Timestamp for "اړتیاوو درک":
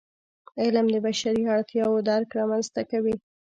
1.53-2.29